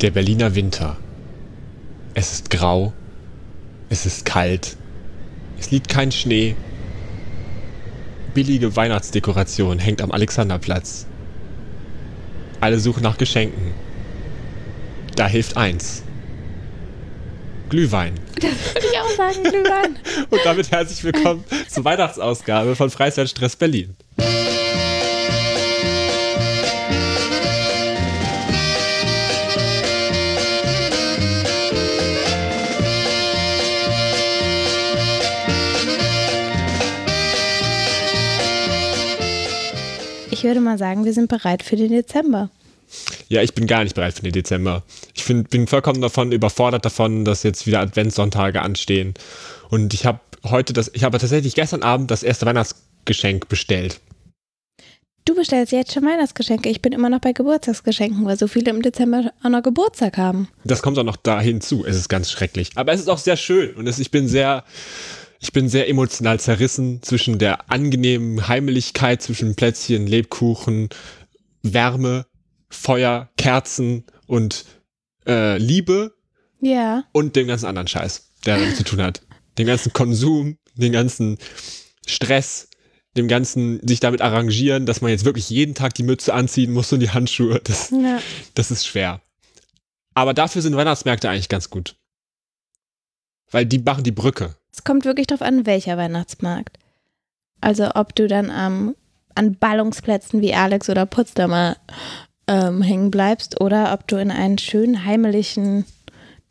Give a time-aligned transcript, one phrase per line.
[0.00, 0.96] Der Berliner Winter.
[2.14, 2.94] Es ist grau.
[3.90, 4.76] Es ist kalt.
[5.58, 6.56] Es liegt kein Schnee.
[8.32, 11.06] Billige Weihnachtsdekoration hängt am Alexanderplatz.
[12.62, 13.74] Alle suchen nach Geschenken.
[15.16, 16.02] Da hilft eins.
[17.68, 18.14] Glühwein.
[18.36, 19.98] Das würde ich auch sagen, Glühwein.
[20.30, 23.94] Und damit herzlich willkommen zur Weihnachtsausgabe von Freizeitstress Berlin.
[40.40, 42.48] Ich würde mal sagen, wir sind bereit für den Dezember.
[43.28, 44.84] Ja, ich bin gar nicht bereit für den Dezember.
[45.12, 49.12] Ich find, bin vollkommen davon überfordert davon, dass jetzt wieder Adventssonntage anstehen.
[49.68, 54.00] Und ich habe heute das, ich habe tatsächlich gestern Abend das erste Weihnachtsgeschenk bestellt.
[55.26, 56.70] Du bestellst jetzt schon Weihnachtsgeschenke.
[56.70, 60.48] Ich bin immer noch bei Geburtstagsgeschenken, weil so viele im Dezember auch noch Geburtstag haben.
[60.64, 61.84] Das kommt auch noch da hinzu.
[61.84, 62.70] Es ist ganz schrecklich.
[62.76, 64.64] Aber es ist auch sehr schön und es, ich bin sehr,
[65.40, 70.90] ich bin sehr emotional zerrissen zwischen der angenehmen Heimeligkeit, zwischen Plätzchen, Lebkuchen,
[71.62, 72.26] Wärme,
[72.68, 74.66] Feuer, Kerzen und
[75.26, 76.14] äh, Liebe
[76.60, 77.04] Ja.
[77.12, 79.22] und dem ganzen anderen Scheiß, der damit zu tun hat.
[79.58, 81.38] Den ganzen Konsum, den ganzen
[82.06, 82.68] Stress,
[83.16, 86.92] dem ganzen sich damit arrangieren, dass man jetzt wirklich jeden Tag die Mütze anziehen muss
[86.92, 87.60] und die Handschuhe.
[87.64, 88.20] Das, ja.
[88.54, 89.20] das ist schwer.
[90.14, 91.96] Aber dafür sind Weihnachtsmärkte eigentlich ganz gut.
[93.50, 94.54] Weil die machen die Brücke.
[94.72, 96.78] Es kommt wirklich drauf an, welcher Weihnachtsmarkt.
[97.60, 98.94] Also ob du dann am
[99.34, 101.76] an Ballungsplätzen wie Alex oder Potsdamer
[102.46, 105.84] ähm, hängen bleibst oder ob du in einen schönen, heimlichen,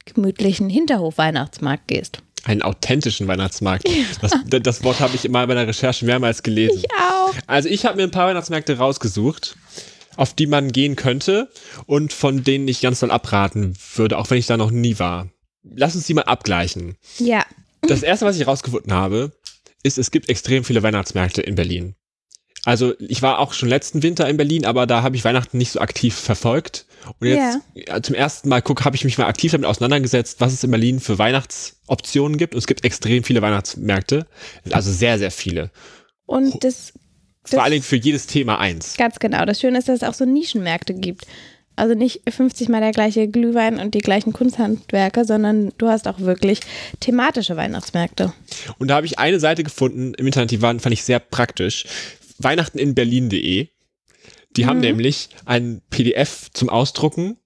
[0.05, 2.23] gemütlichen Hinterhof-Weihnachtsmarkt gehst.
[2.45, 3.87] Einen authentischen Weihnachtsmarkt.
[4.21, 4.31] Das,
[4.63, 6.79] das Wort habe ich immer bei der Recherche mehrmals gelesen.
[6.79, 7.33] Ich auch.
[7.47, 9.57] Also ich habe mir ein paar Weihnachtsmärkte rausgesucht,
[10.15, 11.49] auf die man gehen könnte
[11.85, 15.27] und von denen ich ganz doll abraten würde, auch wenn ich da noch nie war.
[15.63, 16.95] Lass uns die mal abgleichen.
[17.17, 17.43] Ja.
[17.89, 19.31] Das erste, was ich rausgefunden habe,
[19.83, 21.95] ist, es gibt extrem viele Weihnachtsmärkte in Berlin.
[22.65, 25.71] Also ich war auch schon letzten Winter in Berlin, aber da habe ich Weihnachten nicht
[25.71, 26.85] so aktiv verfolgt.
[27.19, 28.01] Und jetzt ja.
[28.03, 30.99] zum ersten Mal guck, habe ich mich mal aktiv damit auseinandergesetzt, was es in Berlin
[30.99, 32.53] für Weihnachtsoptionen gibt.
[32.53, 34.27] Und es gibt extrem viele Weihnachtsmärkte,
[34.71, 35.71] also sehr, sehr viele.
[36.25, 36.93] Und das,
[37.43, 38.97] das vor allen Dingen für jedes Thema eins.
[38.97, 39.45] Ganz genau.
[39.45, 41.25] Das Schöne ist, dass es auch so Nischenmärkte gibt.
[41.79, 46.19] Also nicht 50 mal der gleiche Glühwein und die gleichen Kunsthandwerke, sondern du hast auch
[46.19, 46.59] wirklich
[46.99, 48.33] thematische Weihnachtsmärkte.
[48.79, 51.85] Und da habe ich eine Seite gefunden im Internet, die waren, fand ich sehr praktisch.
[52.39, 53.69] Weihnachteninberlin.de.
[54.57, 54.67] Die mhm.
[54.67, 57.37] haben nämlich ein PDF zum Ausdrucken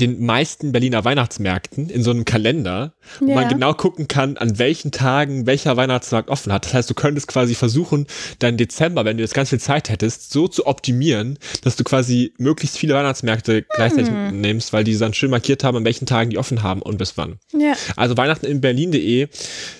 [0.00, 3.34] den meisten Berliner Weihnachtsmärkten in so einem Kalender, wo ja.
[3.34, 6.66] man genau gucken kann, an welchen Tagen welcher Weihnachtsmarkt offen hat.
[6.66, 8.06] Das heißt, du könntest quasi versuchen,
[8.38, 12.32] deinen Dezember, wenn du jetzt ganz viel Zeit hättest, so zu optimieren, dass du quasi
[12.38, 14.40] möglichst viele Weihnachtsmärkte gleichzeitig mhm.
[14.40, 17.16] nimmst, weil die dann schön markiert haben, an welchen Tagen die offen haben und bis
[17.16, 17.38] wann.
[17.52, 17.74] Ja.
[17.96, 19.28] Also Weihnachten in Berlin.de,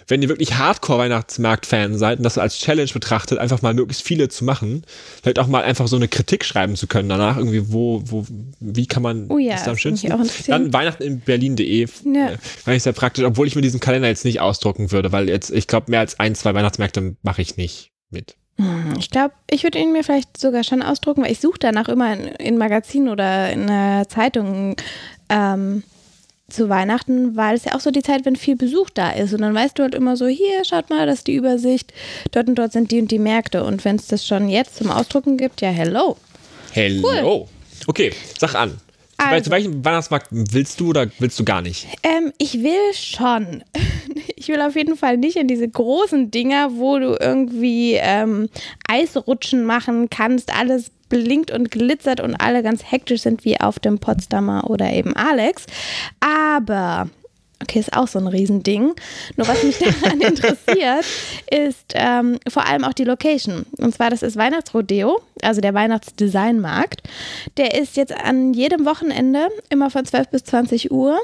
[0.08, 4.44] wenn ihr wirklich Hardcore-Weihnachtsmarkt-Fan seid und das als Challenge betrachtet, einfach mal möglichst viele zu
[4.44, 4.82] machen,
[5.22, 8.26] vielleicht auch mal einfach so eine Kritik schreiben zu können danach, irgendwie, wo, wo,
[8.60, 11.86] wie kann man oh ja, das am schönsten auch dann Weihnachten in Berlin.de.
[12.04, 12.28] Ja.
[12.64, 15.50] Fand ich sehr praktisch, obwohl ich mir diesen Kalender jetzt nicht ausdrucken würde, weil jetzt,
[15.50, 18.36] ich glaube, mehr als ein, zwei Weihnachtsmärkte mache ich nicht mit.
[18.56, 21.88] Hm, Ich glaube, ich würde ihn mir vielleicht sogar schon ausdrucken, weil ich suche danach
[21.88, 24.76] immer in, in Magazinen oder in einer Zeitung
[25.28, 25.82] ähm,
[26.48, 29.32] zu Weihnachten, weil es ja auch so die Zeit, wenn viel Besuch da ist.
[29.34, 31.92] Und dann weißt du halt immer so, hier, schaut mal, das ist die Übersicht,
[32.32, 33.64] dort und dort sind die und die Märkte.
[33.64, 36.16] Und wenn es das schon jetzt zum Ausdrucken gibt, ja, hello.
[36.72, 37.02] Hello.
[37.42, 37.48] Cool.
[37.86, 38.78] Okay, sag an.
[39.18, 41.88] Also, zu welchem Weihnachtsmarkt willst du oder willst du gar nicht?
[42.02, 43.64] Ähm, ich will schon.
[44.40, 48.48] Ich will auf jeden Fall nicht in diese großen Dinger, wo du irgendwie ähm,
[48.86, 53.98] Eisrutschen machen kannst, alles blinkt und glitzert und alle ganz hektisch sind wie auf dem
[53.98, 55.66] Potsdamer oder eben Alex.
[56.20, 57.10] Aber
[57.60, 58.94] Okay, ist auch so ein Riesending.
[59.36, 61.04] Nur was mich daran interessiert,
[61.50, 63.66] ist ähm, vor allem auch die Location.
[63.78, 67.02] Und zwar, das ist Weihnachtsrodeo, also der Weihnachtsdesignmarkt.
[67.56, 71.18] Der ist jetzt an jedem Wochenende, immer von 12 bis 20 Uhr,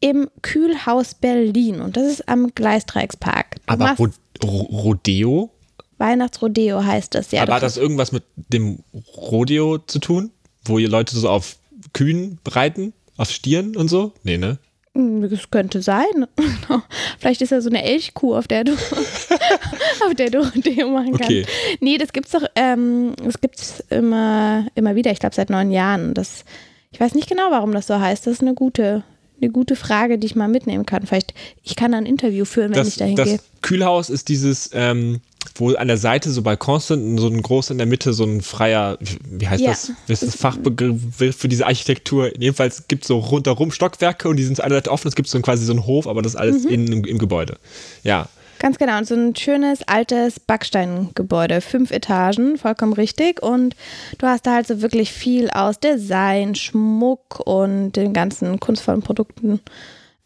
[0.00, 1.82] im Kühlhaus Berlin.
[1.82, 3.56] Und das ist am Gleisdreieckspark.
[3.66, 3.96] Aber
[4.42, 5.50] Ro Rodeo?
[5.98, 7.42] Weihnachtsrodeo heißt das, ja.
[7.42, 8.78] Aber hat das irgendwas mit dem
[9.14, 10.30] Rodeo zu tun?
[10.64, 11.56] Wo ihr Leute so auf
[11.92, 12.94] Kühen reiten?
[13.18, 14.14] Auf Stieren und so?
[14.22, 14.58] Nee, ne?
[14.92, 16.26] Das könnte sein.
[17.18, 18.72] Vielleicht ist ja so eine Elchkuh, auf der du,
[20.06, 21.24] auf der du Deo machen kannst.
[21.24, 21.46] Okay.
[21.80, 25.12] Nee, das gibt's doch, ähm, das gibt's immer, immer wieder.
[25.12, 26.12] Ich glaube seit neun Jahren.
[26.14, 26.44] Das,
[26.90, 28.26] ich weiß nicht genau, warum das so heißt.
[28.26, 29.04] Das ist eine gute,
[29.40, 31.06] eine gute Frage, die ich mal mitnehmen kann.
[31.06, 33.40] Vielleicht, ich kann ein Interview führen, wenn das, ich dahin das gehe.
[33.62, 35.20] Kühlhaus ist dieses, ähm,
[35.54, 38.24] wo an der Seite so Balkons sind und so ein groß in der Mitte so
[38.24, 38.98] ein freier,
[39.28, 39.70] wie heißt Ja.
[39.70, 39.92] das?
[40.06, 42.30] Wie ist das Fachbegriff für diese Architektur?
[42.38, 45.08] Jedenfalls gibt es so rundherum Stockwerke und die sind alle Seite offen.
[45.08, 47.56] Es gibt so quasi so einen Hof, aber das ist alles innen im, im Gebäude.
[48.02, 48.28] Ja.
[48.58, 48.98] Ganz genau.
[48.98, 53.42] Und so ein schönes altes Backsteingebäude, fünf Etagen, vollkommen richtig.
[53.42, 53.74] Und
[54.18, 59.60] du hast da halt so wirklich viel aus Design, Schmuck und den ganzen kunstvollen Produkten.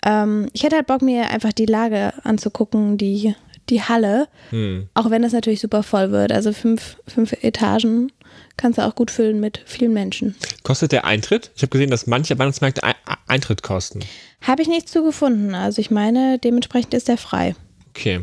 [0.04, 3.36] Ähm, ich hätte halt Bock, mir einfach die Lage anzugucken, die,
[3.70, 4.28] die Halle.
[4.50, 4.88] Hm.
[4.94, 6.32] Auch wenn das natürlich super voll wird.
[6.32, 8.12] Also fünf, fünf Etagen
[8.56, 10.36] kannst du auch gut füllen mit vielen Menschen.
[10.62, 11.50] Kostet der Eintritt?
[11.56, 12.94] Ich habe gesehen, dass manche Weihnachtsmärkte Ei-
[13.26, 14.00] Eintritt kosten.
[14.42, 15.54] Habe ich nichts zu gefunden.
[15.54, 17.54] Also ich meine, dementsprechend ist der frei.
[17.90, 18.20] Okay.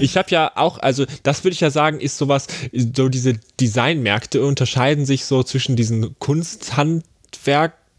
[0.00, 4.44] Ich habe ja auch, also das würde ich ja sagen, ist sowas, so diese Designmärkte
[4.44, 6.18] unterscheiden sich so zwischen diesen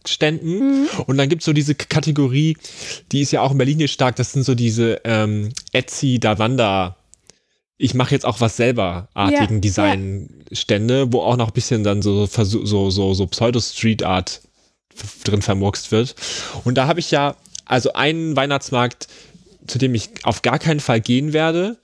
[0.05, 2.57] Kunsthandwerkständen und dann gibt es so diese Kategorie,
[3.11, 6.95] die ist ja auch in Berlin hier stark, das sind so diese ähm, Etsy, Davanda,
[7.77, 12.01] ich mache jetzt auch was selber artigen Ja, Designstände, wo auch noch ein bisschen dann
[12.01, 14.41] so, so, so, so Pseudo-Street-Art
[15.25, 16.15] drin vermurkst wird.
[16.63, 17.35] Und da habe ich ja
[17.65, 19.07] also einen Weihnachtsmarkt,
[19.67, 21.77] zu dem ich auf gar keinen Fall gehen werde,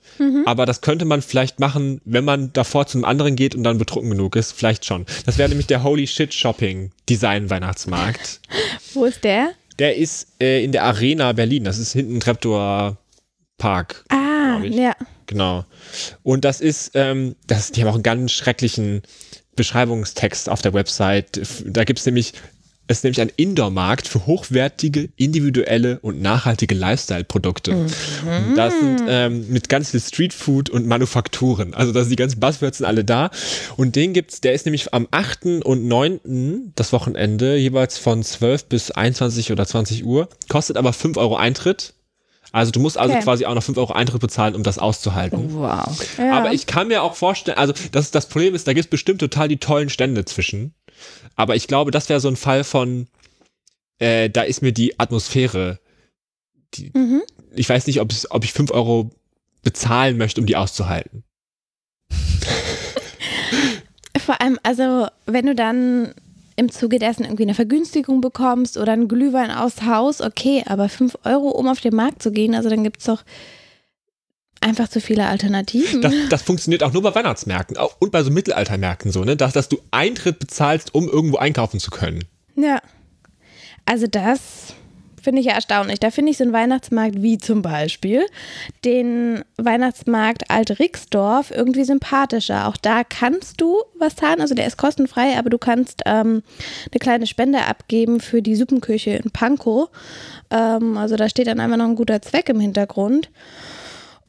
[0.44, 3.78] aber das könnte man vielleicht machen, wenn man davor zu einem anderen geht und dann
[3.78, 5.06] betrunken genug ist, vielleicht schon.
[5.26, 8.40] Das wäre nämlich der Holy Shit Shopping Design Weihnachtsmarkt.
[8.94, 9.52] Wo ist der?
[9.78, 12.98] Der ist äh, in der Arena Berlin, das ist hinten Treptower
[13.58, 14.04] Park.
[14.10, 14.94] Ah, ja.
[15.26, 15.64] Genau.
[16.22, 19.02] Und das ist, ähm, das, die haben auch einen ganz schrecklichen
[19.56, 21.40] Beschreibungstext auf der Website.
[21.66, 22.34] Da gibt es nämlich,
[22.88, 27.70] es ist nämlich ein Indoor-Markt für hochwertige, individuelle und nachhaltige Lifestyle-Produkte.
[27.76, 31.72] Und Das sind ähm, mit ganz viel Streetfood und Manufakturen.
[31.74, 33.30] Also da sind die ganzen Buzzwords sind alle da.
[33.76, 35.46] Und den gibt's, der ist nämlich am 8.
[35.64, 36.72] und 9.
[36.74, 41.94] das Wochenende, jeweils von 12 bis 21 oder 20 Uhr, kostet aber 5 Euro Eintritt.
[42.50, 43.22] Also du musst also Okay.
[43.22, 45.54] quasi auch noch 5 Euro Eintritt bezahlen, um das auszuhalten.
[45.54, 45.98] Wow.
[46.18, 46.32] Ja.
[46.38, 49.20] Aber ich kann mir auch vorstellen, also das, das Problem ist, da gibt es bestimmt
[49.20, 50.74] total die tollen Stände zwischen.
[51.36, 53.06] Aber ich glaube, das wäre so ein Fall von,
[53.98, 55.78] äh, da ist mir die Atmosphäre,
[56.74, 57.22] die, Mhm.
[57.54, 58.12] ich weiß nicht, ob,
[58.44, 59.10] ich 5 Euro
[59.62, 61.24] bezahlen möchte, um die auszuhalten.
[64.24, 66.14] Vor allem, also wenn du dann
[66.56, 71.18] im Zuge dessen irgendwie eine Vergünstigung bekommst oder einen Glühwein aus Haus, okay, aber 5
[71.24, 73.22] Euro, um auf den Markt zu gehen, also dann gibt es doch
[74.62, 76.00] einfach zu viele Alternativen.
[76.02, 79.36] Das, das funktioniert auch nur bei Weihnachtsmärkten und bei so Mittelaltermärkten so, ne?
[79.36, 82.24] Dass, dass du Eintritt bezahlst, um irgendwo einkaufen zu können.
[82.56, 82.80] ja.
[83.84, 84.74] Also das
[85.22, 86.00] finde ich ja erstaunlich.
[86.00, 88.26] Da finde ich so einen Weihnachtsmarkt wie zum Beispiel
[88.84, 92.66] den Weihnachtsmarkt Alt-Rixdorf irgendwie sympathischer.
[92.68, 96.42] Auch da kannst du was zahlen, also der ist kostenfrei, aber du kannst ähm,
[96.90, 99.88] eine kleine Spende abgeben für die Suppenküche in Pankow.
[100.50, 103.30] Ähm, also da steht dann einfach noch ein guter Zweck im Hintergrund.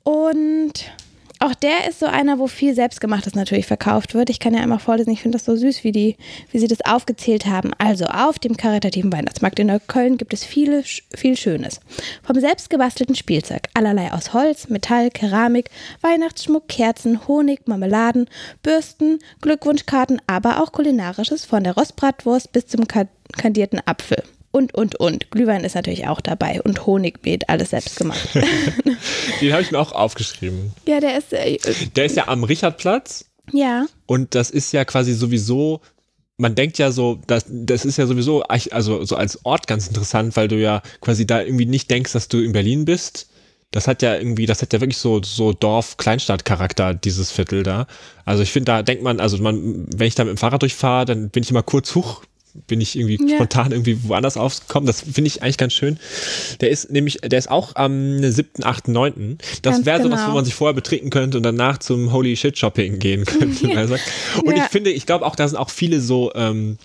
[0.03, 0.91] Und
[1.39, 4.29] auch der ist so einer, wo viel Selbstgemachtes natürlich verkauft wird.
[4.29, 6.15] Ich kann ja einmal vorlesen, ich finde das so süß, wie, die,
[6.51, 7.71] wie sie das aufgezählt haben.
[7.79, 11.81] Also auf dem karitativen Weihnachtsmarkt in Neukölln gibt es viele, viel Schönes.
[12.21, 15.69] Vom selbstgebastelten Spielzeug, allerlei aus Holz, Metall, Keramik,
[15.99, 18.29] Weihnachtsschmuck, Kerzen, Honig, Marmeladen,
[18.61, 23.07] Bürsten, Glückwunschkarten, aber auch kulinarisches von der Rostbratwurst bis zum ka-
[23.37, 24.23] kandierten Apfel.
[24.55, 25.31] Und, und, und.
[25.31, 28.29] Glühwein ist natürlich auch dabei und Honigbeet, alles selbst gemacht.
[29.41, 30.73] Den habe ich mir auch aufgeschrieben.
[30.87, 31.57] ja, der ist, äh,
[31.95, 33.25] Der ist ja am Richardplatz.
[33.51, 33.87] ja.
[34.05, 35.81] Und das ist ja quasi sowieso,
[36.37, 40.35] man denkt ja so, das, das ist ja sowieso, also so als Ort ganz interessant,
[40.35, 43.29] weil du ja quasi da irgendwie nicht denkst, dass du in Berlin bist.
[43.71, 47.87] Das hat ja irgendwie, das hat ja wirklich so, so Dorf-Kleinstadt-Charakter, dieses Viertel da.
[48.23, 51.05] Also ich finde, da denkt man, also man, wenn ich da mit dem Fahrrad durchfahre,
[51.05, 52.23] dann bin ich immer kurz hoch,
[52.67, 53.35] bin ich irgendwie Ja.
[53.37, 54.85] spontan irgendwie woanders aufgekommen.
[54.87, 55.97] Das finde ich eigentlich ganz schön.
[56.61, 59.37] Der ist nämlich, der ist auch am 7., 8., 9.
[59.63, 60.33] Das wäre sowas, wo genau.
[60.35, 63.67] man sich vorher betrinken könnte und danach zum Holy Shit Shopping gehen könnte.
[64.43, 64.63] Und Ja.
[64.65, 66.77] ich finde, ich glaube auch, da sind auch viele so, ähm,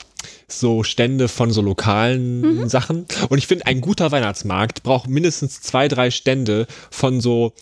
[0.48, 2.68] so Stände von so lokalen Mhm.
[2.68, 3.04] Sachen.
[3.28, 7.52] Und ich finde, ein guter Weihnachtsmarkt braucht mindestens zwei, drei Stände von so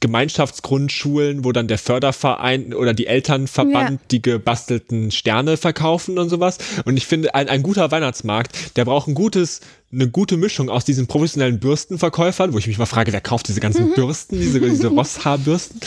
[0.00, 4.06] Gemeinschaftsgrundschulen, wo dann der Förderverein oder die Elternverband Ja.
[4.10, 6.58] die gebastelten Sterne verkaufen und sowas.
[6.84, 9.60] Und ich finde, ein, ein guter Weihnachtsmarkt, der braucht ein gutes,
[9.92, 13.60] eine gute Mischung aus diesen professionellen Bürstenverkäufern, wo ich mich mal frage, wer kauft diese
[13.60, 15.80] ganzen Bürsten, diese, diese Rosshaarbürsten,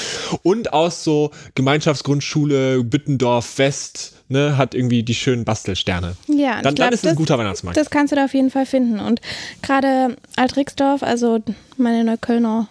[0.43, 6.15] und aus so Gemeinschaftsgrundschule Büttendorf West, ne, hat irgendwie die schönen Bastelsterne.
[6.27, 7.77] Ja, Dann, glaub, dann ist es ein guter Weihnachtsmarkt.
[7.77, 8.99] Das kannst du da auf jeden Fall finden.
[8.99, 9.21] Und
[9.61, 11.39] gerade Alt-Rixdorf, also
[11.77, 12.67] meine Neuköllner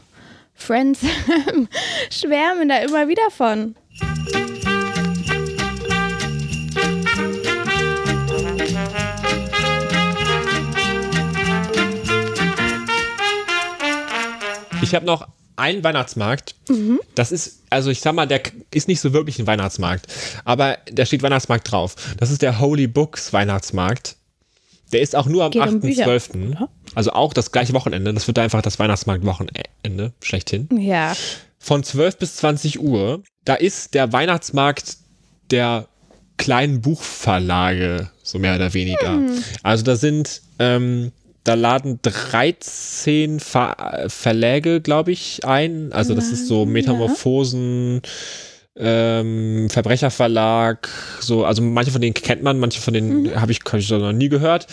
[0.62, 1.00] Friends,
[2.10, 3.74] schwärmen da immer wieder von.
[14.92, 15.26] ich habe noch
[15.56, 16.54] einen Weihnachtsmarkt.
[17.14, 18.42] Das ist, also ich sag mal, der
[18.72, 20.06] ist nicht so wirklich ein Weihnachtsmarkt,
[20.44, 21.94] aber da steht Weihnachtsmarkt drauf.
[22.18, 24.16] Das ist der Holy Books Weihnachtsmarkt.
[24.92, 26.68] Der ist auch nur am um Bücher, 8.12.
[26.94, 28.12] Also auch das gleiche Wochenende.
[28.12, 30.68] Das wird einfach das Weihnachtsmarkt-Wochenende schlechthin.
[30.78, 31.14] Ja.
[31.58, 33.22] Von 12 bis 20 Uhr.
[33.44, 34.96] Da ist der Weihnachtsmarkt
[35.50, 35.88] der
[36.36, 39.20] kleinen Buchverlage, so mehr oder weniger.
[39.62, 41.12] Also da sind, ähm,
[41.44, 45.92] da laden 13 Ver Verläge, glaube ich, ein.
[45.92, 48.02] Also das ist so Metamorphosen,
[48.76, 50.88] ähm, Verbrecherverlag,
[51.20, 54.12] so, also manche von denen kennt man, manche von denen habe ich, hab ich noch
[54.12, 54.66] nie gehört.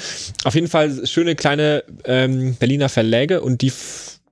[0.45, 3.73] Auf jeden Fall schöne kleine ähm, Berliner Verläge und die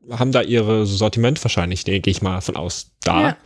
[0.09, 3.21] haben da ihre Sortiment wahrscheinlich, denke ich mal von aus da.
[3.21, 3.37] Ja.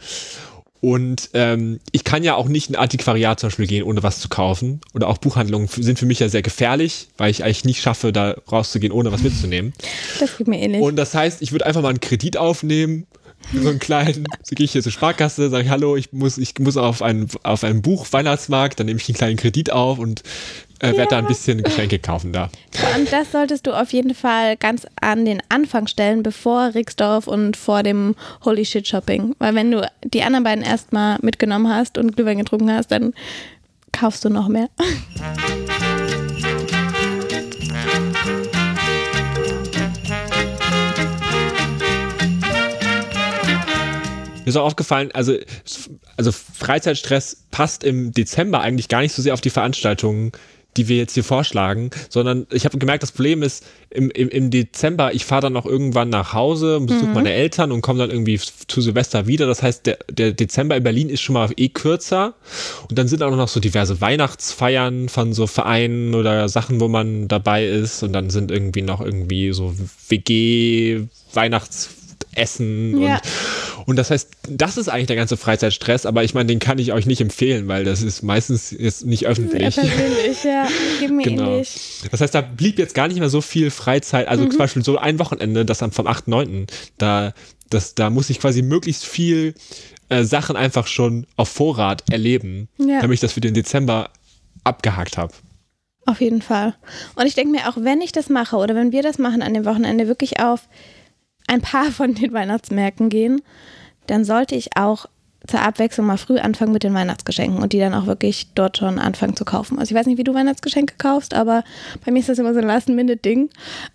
[0.82, 4.20] Und ähm, ich kann ja auch nicht in ein Antiquariat zum Beispiel gehen, ohne was
[4.20, 4.82] zu kaufen.
[4.96, 8.36] Oder auch Buchhandlungen sind für mich ja sehr gefährlich, weil ich eigentlich nicht schaffe, da
[8.52, 9.74] rauszugehen, ohne was mitzunehmen.
[10.20, 10.82] Das geht mir ähnlich.
[10.82, 13.06] Und das heißt, ich würde einfach mal einen Kredit aufnehmen,
[13.54, 16.58] so einen kleinen, so gehe ich hier zur Sparkasse, sage ich, hallo, ich muss, ich
[16.60, 20.24] muss auf einen, auf einen Buch Weihnachtsmarkt, dann nehme ich einen kleinen Kredit auf und
[20.80, 22.50] äh, werde da ein bisschen Geschenke kaufen da.
[22.98, 27.56] Und das solltest du auf jeden Fall ganz an den Anfang stellen, bevor Rixdorf und
[27.56, 29.36] vor dem Holy Shit Shopping.
[29.38, 33.14] Weil wenn du die anderen beiden erstmal mitgenommen hast und Glühwein getrunken hast, dann
[33.92, 34.70] kaufst du noch mehr.
[44.52, 45.36] Ist auch aufgefallen, also,
[46.18, 50.32] also Freizeitstress passt im Dezember eigentlich gar nicht so sehr auf die Veranstaltungen,
[50.78, 54.52] die wir jetzt hier vorschlagen, sondern ich habe gemerkt, das Problem ist, im, im, im
[54.52, 58.10] Dezember, ich fahre dann noch irgendwann nach Hause und besuche meine Eltern und komme dann
[58.10, 59.48] irgendwie zu Silvester wieder.
[59.48, 62.36] Das heißt, der, der Dezember in Berlin ist schon mal eh kürzer.
[62.90, 67.28] Und dann sind auch noch so diverse Weihnachtsfeiern von so Vereinen oder Sachen, wo man
[67.28, 68.02] dabei ist.
[68.04, 69.76] Und dann sind irgendwie noch irgendwie so
[70.08, 71.02] WG,
[72.36, 73.16] Weihnachtsessen Ja.
[73.16, 73.22] und
[73.92, 76.94] und das heißt, das ist eigentlich der ganze Freizeitstress, aber ich meine, den kann ich
[76.94, 79.74] euch nicht empfehlen, weil das ist meistens jetzt nicht öffentlich.
[79.76, 80.68] Sehr persönlich, ja.
[81.00, 81.52] Geht mir Genau.
[81.54, 82.00] ähnlich.
[82.12, 84.28] Das heißt, da blieb jetzt gar nicht mehr so viel Freizeit.
[84.28, 84.52] Also Mhm.
[84.52, 86.68] zum Beispiel so ein Wochenende, das am vom 8.9.,
[87.00, 87.34] da,
[87.70, 89.56] das, da muss ich quasi möglichst viel
[90.10, 93.02] äh, Sachen einfach schon auf Vorrat erleben, Ja.
[93.02, 94.10] damit ich das für den Dezember
[94.64, 95.34] abgehakt habe.
[96.06, 96.76] Auf jeden Fall.
[97.16, 99.54] Und ich denke mir auch, wenn ich das mache oder wenn wir das machen an
[99.54, 100.62] dem Wochenende, wirklich auf
[101.48, 103.42] ein paar von den Weihnachtsmärkten gehen,
[104.08, 105.06] dann sollte ich auch
[105.48, 109.00] zur Abwechslung mal früh anfangen mit den Weihnachtsgeschenken und die dann auch wirklich dort schon
[109.00, 109.80] anfangen zu kaufen.
[109.80, 111.64] Also ich weiß nicht, wie du Weihnachtsgeschenke kaufst, aber
[112.06, 113.50] bei mir ist das immer so ein Last-Minute-Ding.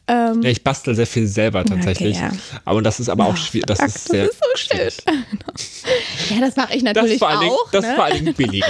[0.09, 2.17] Ähm, Ja, ich bastel sehr viel selber tatsächlich.
[2.19, 2.31] ja.
[2.65, 3.67] Aber das ist aber auch schwierig.
[3.67, 4.77] Das ist sehr das ist so schön.
[4.77, 4.97] schwierig.
[6.31, 7.71] ja, das mache ich Das natürlich allen Dingen, auch.
[7.71, 7.97] das ist ne?
[7.97, 8.67] vor allen Dingen billiger.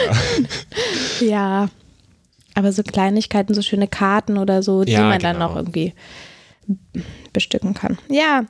[1.20, 1.68] Ja,
[2.54, 5.48] aber so Kleinigkeiten, so schöne Karten oder so, die Ja, man dann genau.
[5.48, 5.94] noch irgendwie
[7.32, 7.98] bestücken kann.
[8.10, 8.44] Ja.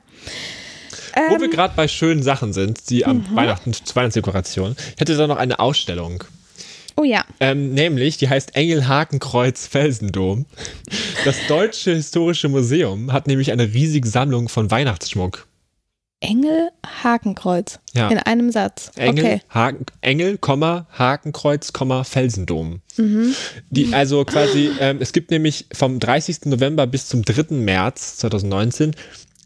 [1.29, 1.41] Wo Ähm.
[1.41, 3.35] wir gerade bei schönen Sachen sind, die am Mhm.
[3.35, 4.75] Weihnachten, Weihnachtsdekoration.
[4.95, 6.23] Ich hätte da noch eine Ausstellung.
[6.95, 7.23] Oh ja.
[7.39, 10.45] Ähm, nämlich, die heißt Engel Hakenkreuz Felsendom.
[11.25, 15.45] Das Deutsche Historische Museum hat nämlich eine riesige Sammlung von Weihnachtsschmuck.
[16.19, 16.69] Engel
[17.03, 17.79] Hakenkreuz.
[17.93, 18.09] Ja.
[18.09, 18.91] In einem Satz.
[18.95, 19.41] Engel, Okay.
[19.49, 22.81] Haken, Engel, Komma, Hakenkreuz, Komma, Felsendom.
[22.97, 23.35] Mhm.
[23.69, 26.45] Die, also quasi, ähm, es gibt nämlich vom 30.
[26.45, 27.55] November bis zum 3.
[27.55, 28.95] März 2019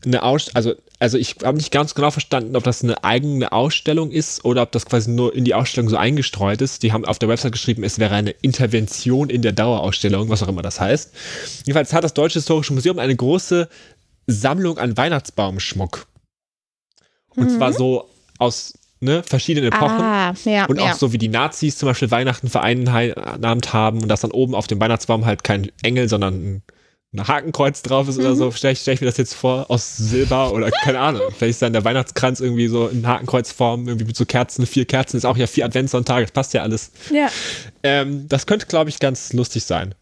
[0.03, 4.09] eine Ausstellung, also, also ich habe nicht ganz genau verstanden, ob das eine eigene Ausstellung
[4.11, 6.83] ist oder ob das quasi nur in die Ausstellung so eingestreut ist.
[6.83, 10.47] Die haben auf der Website geschrieben, es wäre eine Intervention in der Dauerausstellung, was auch
[10.47, 11.11] immer das heißt.
[11.65, 13.67] Jedenfalls hat das Deutsche Historische Museum eine große
[14.25, 16.07] Sammlung an Weihnachtsbaumschmuck.
[17.35, 20.01] Und zwar so aus ne, verschiedenen Epochen.
[20.01, 20.65] Ah, ja.
[20.65, 20.91] Und ja.
[20.91, 24.67] auch so wie die Nazis zum Beispiel Weihnachten vereinnahmt haben und dass dann oben auf
[24.67, 26.63] dem Weihnachtsbaum halt kein Engel, sondern ein,
[27.13, 28.25] ein Hakenkreuz drauf ist Mhm.
[28.25, 28.51] oder so.
[28.51, 31.21] Stell ich, stell ich mir das jetzt vor aus Silber oder keine Ahnung.
[31.37, 35.17] Vielleicht ist dann der Weihnachtskranz irgendwie so in Hakenkreuzform, irgendwie mit so Kerzen, vier Kerzen,
[35.17, 36.91] ist auch ja vier Adventssonntage, das passt ja alles.
[37.11, 37.27] ja.
[37.83, 39.95] Ähm, das könnte, glaube ich, ganz lustig sein.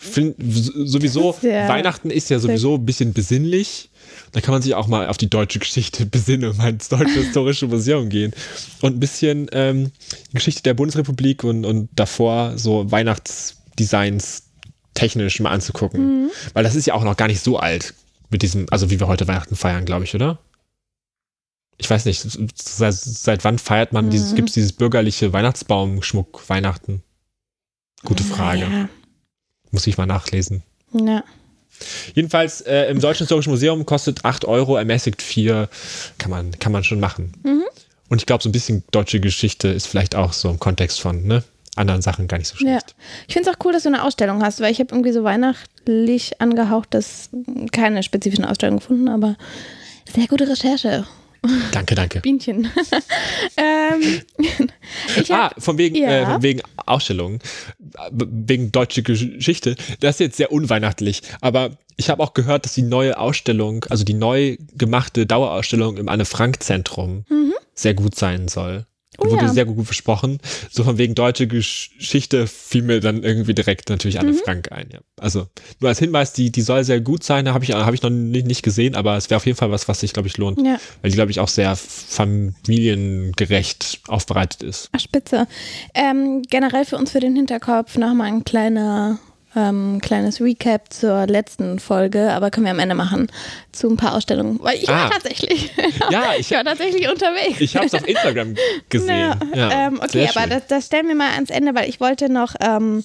[0.00, 1.68] Find, sowieso, Ja.
[1.68, 3.90] Weihnachten ist ja sowieso ein bisschen besinnlich.
[4.30, 7.20] Da kann man sich auch mal auf die deutsche Geschichte besinnen und mal ins Deutsche
[7.20, 8.32] Historische Museum gehen.
[8.80, 9.90] Und ein bisschen ähm,
[10.30, 14.44] die Geschichte der Bundesrepublik und, und davor so Weihnachtsdesigns
[14.94, 16.30] technisch mal anzugucken.
[16.54, 17.94] Weil das ist ja auch noch gar nicht so alt
[18.30, 20.38] mit diesem, also wie wir heute Weihnachten feiern, glaube ich, oder?
[21.76, 22.24] Ich weiß nicht,
[22.56, 24.36] seit, seit wann feiert man dieses, Mhm.
[24.36, 27.02] gibt es dieses bürgerliche Weihnachtsbaumschmuck Weihnachten?
[28.04, 28.60] Gute Frage.
[28.62, 28.88] Ja.
[29.70, 30.62] Muss ich mal nachlesen.
[30.92, 31.22] ja.
[32.14, 35.68] Jedenfalls äh, im Deutschen Historischen Museum kostet 8 Euro, ermäßigt 4.
[36.18, 37.32] Kann man, kann man schon machen.
[37.44, 37.62] Mhm.
[38.08, 41.24] Und ich glaube, so ein bisschen deutsche Geschichte ist vielleicht auch so im Kontext von
[41.24, 41.44] ne,
[41.76, 42.80] anderen Sachen gar nicht so Ja.
[42.80, 42.96] schlecht.
[43.28, 45.22] Ich finde es auch cool, dass du eine Ausstellung hast, weil ich habe irgendwie so
[45.22, 47.28] weihnachtlich angehaucht, das
[47.70, 49.36] keine spezifischen Ausstellungen gefunden, aber
[50.12, 51.06] Sehr gute Recherche.
[51.72, 52.20] Danke, danke.
[52.20, 52.68] Bienchen.
[53.56, 54.20] ähm,
[55.16, 56.36] ich Ah, hab, von wegen, Ja.
[56.36, 57.38] äh, wegen Ausstellungen,
[57.94, 59.76] äh, wegen deutsche Geschichte.
[60.00, 64.04] Das ist jetzt sehr unweihnachtlich, aber ich habe auch gehört, dass die neue Ausstellung, also
[64.04, 67.24] die neu gemachte Dauerausstellung im Anne-Frank-Zentrum
[67.74, 68.86] sehr gut sein soll.
[69.20, 69.52] Oh wurde ja.
[69.52, 70.38] sehr gut besprochen.
[70.70, 74.36] So von wegen deutsche Geschichte fiel mir dann irgendwie direkt natürlich Anne Mhm.
[74.44, 74.88] Frank ein.
[74.92, 75.00] Ja.
[75.18, 75.48] Also
[75.80, 78.46] nur als Hinweis, die, die soll sehr gut sein, habe ich, hab ich noch nicht,
[78.46, 80.58] nicht gesehen, aber es wäre auf jeden Fall was, was sich, glaube ich, lohnt.
[80.64, 84.88] ja, Weil die, glaube ich, auch sehr familiengerecht aufbereitet ist.
[84.92, 85.46] ach, spitze.
[85.94, 89.18] Ähm, generell für uns für den Hinterkopf nochmal ein kleiner,
[89.56, 93.28] ähm, kleines Recap zur letzten Folge, aber können wir am Ende machen
[93.72, 94.58] zu ein paar Ausstellungen.
[94.62, 95.04] Weil ich Ah.
[95.04, 95.72] war tatsächlich,
[96.10, 97.60] Ja, ich, ich war tatsächlich unterwegs.
[97.60, 98.54] ich habe es auf Instagram
[98.88, 99.34] gesehen.
[99.54, 102.54] Ja, ähm, okay, aber das, das stellen wir mal ans Ende, weil ich wollte noch
[102.60, 103.02] ähm,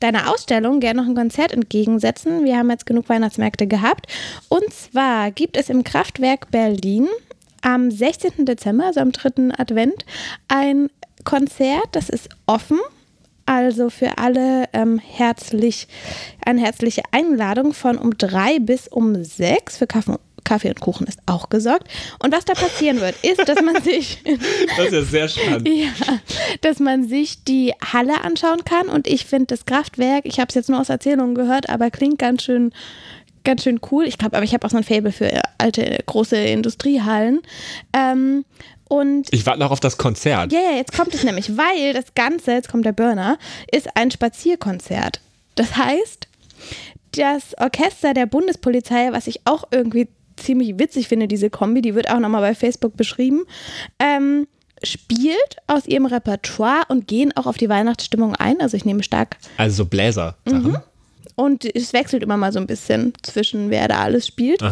[0.00, 2.44] deiner Ausstellung gerne noch ein Konzert entgegensetzen.
[2.44, 4.06] Wir haben jetzt genug Weihnachtsmärkte gehabt.
[4.48, 7.06] Und zwar gibt es im Kraftwerk Berlin
[7.62, 8.46] am 16.
[8.46, 10.06] Dezember, also am dritten Advent,
[10.48, 10.88] ein
[11.24, 12.78] Konzert, das ist offen.
[13.50, 15.88] Also für alle ähm, herzlich,
[16.46, 19.76] eine herzliche Einladung von um drei bis um sechs.
[19.76, 21.88] Für Kaffee, Kaffee und Kuchen ist auch gesorgt.
[22.22, 24.22] Und was da passieren wird, ist, dass man sich
[24.76, 25.68] Das ist ja sehr spannend.
[25.68, 25.88] ja,
[26.60, 28.88] dass man sich die Halle anschauen kann.
[28.88, 32.20] Und ich finde das Kraftwerk, ich habe es jetzt nur aus Erzählungen gehört, aber klingt
[32.20, 32.72] ganz schön,
[33.42, 34.04] ganz schön cool.
[34.06, 35.28] Ich glaube, aber ich habe auch so ein Faible für
[35.58, 37.40] alte, große Industriehallen.
[37.92, 38.44] Ähm,
[38.90, 40.52] und Ich warte noch auf das Konzert.
[40.52, 43.38] ja, ja, jetzt kommt es nämlich, weil das Ganze, jetzt kommt der Burner,
[43.72, 45.20] ist ein Spazierkonzert.
[45.54, 46.26] Das heißt,
[47.12, 52.10] das Orchester der Bundespolizei, was ich auch irgendwie ziemlich witzig finde, diese Kombi, die wird
[52.10, 53.44] auch nochmal bei Facebook beschrieben,
[53.98, 54.46] ähm,
[54.82, 58.60] spielt aus ihrem Repertoire und gehen auch auf die Weihnachtsstimmung ein.
[58.60, 60.78] Also ich nehme stark Also so Bläser-Sachen.
[61.36, 64.62] und es wechselt immer mal so ein bisschen zwischen, wer da alles spielt.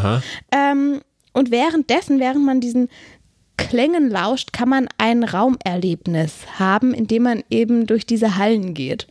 [0.50, 1.02] Ähm,
[1.34, 2.88] und währenddessen, während man diesen
[3.58, 9.06] Klängen lauscht, kann man ein Raumerlebnis haben, indem man eben durch diese Hallen geht.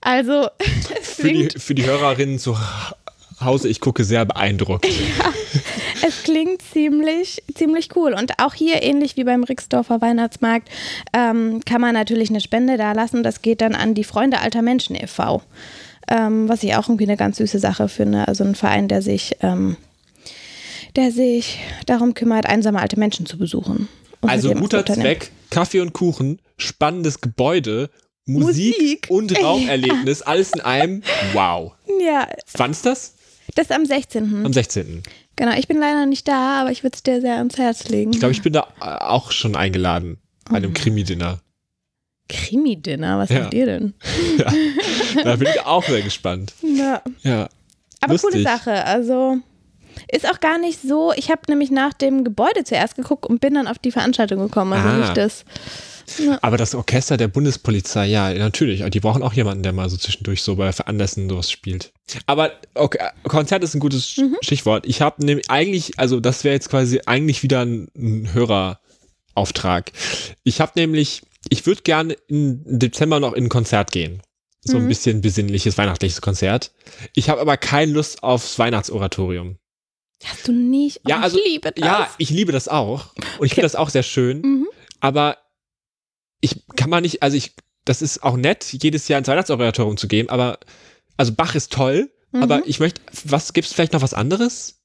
[0.00, 0.48] Also,
[1.00, 2.56] es Für die, klingt, für die Hörerinnen zu
[3.40, 4.86] Hause, ich gucke sehr beeindruckt.
[6.06, 8.12] es klingt ziemlich, ziemlich cool.
[8.12, 10.68] Und auch hier, ähnlich wie beim Rixdorfer Weihnachtsmarkt,
[11.14, 13.22] ähm, kann man natürlich eine Spende dalassen.
[13.22, 15.42] Das geht dann an die Freunde alter Menschen e.V.,
[16.08, 18.28] ähm, was ich auch irgendwie eine ganz süße Sache finde.
[18.28, 19.76] Also ein Verein, der sich, ähm,
[20.96, 23.88] der sich darum kümmert, einsame alte Menschen zu besuchen.
[24.22, 24.84] Also guter.
[24.84, 27.90] Zweck, Kaffee und Kuchen, spannendes Gebäude,
[28.26, 29.06] Musik, Musik.
[29.08, 31.02] und Raumerlebnis, alles in einem.
[31.32, 31.72] Wow.
[32.04, 33.14] Ja, Wann ist das?
[33.54, 34.44] das ist am 16.
[34.46, 35.02] Am 16.
[35.36, 38.12] Genau, ich bin leider nicht da, aber ich würde es dir sehr ans Herz legen.
[38.12, 40.18] Ich glaube, ich bin da äh, auch schon eingeladen.
[40.50, 41.40] Bei einem Krimi-Dinner.
[42.28, 43.50] Krimi-Dinner, was Ja.
[43.52, 43.94] ihr denn?
[45.24, 46.52] Da bin ich auch sehr gespannt.
[46.62, 47.02] Ja.
[47.22, 47.48] Ja.
[48.00, 48.44] Aber coole Lustig.
[48.44, 48.84] Sache.
[48.84, 49.38] Also
[50.12, 51.12] ist auch gar nicht so.
[51.16, 54.72] Ich habe nämlich nach dem Gebäude zuerst geguckt und bin dann auf die Veranstaltung gekommen.
[54.72, 54.98] Also Ah.
[54.98, 55.44] nicht das.
[56.42, 58.82] Aber das Orchester der Bundespolizei, ja, natürlich.
[58.90, 61.92] Die brauchen auch jemanden, der mal so zwischendurch so bei Anlässen sowas spielt.
[62.26, 64.36] Aber okay, Konzert ist ein gutes Mhm.
[64.40, 64.86] Stichwort.
[64.86, 69.92] Ich habe nämlich eigentlich, also das wäre jetzt quasi eigentlich wieder ein, ein Hörerauftrag.
[70.42, 74.20] Ich habe nämlich, ich würde gerne im Dezember noch in ein Konzert gehen.
[74.62, 74.84] So Mhm.
[74.84, 76.72] ein bisschen besinnliches, weihnachtliches Konzert.
[77.14, 79.56] Ich habe aber keine Lust aufs Weihnachtsoratorium.
[80.24, 81.00] Hast du nicht?
[81.06, 81.84] Ja, oh, also- ich liebe das.
[81.84, 83.06] Ja, ich liebe das auch.
[83.38, 84.40] Und ich finde das auch sehr schön.
[84.42, 84.66] Mhm.
[85.00, 85.38] Aber
[86.40, 87.54] ich kann man nicht, also ich,
[87.84, 90.58] das ist auch nett, jedes Jahr ins Weihnachtsoratorium zu gehen, aber,
[91.16, 92.42] also Bach ist toll, Mhm.
[92.42, 94.76] aber ich möchte, was, gibt es vielleicht noch was anderes?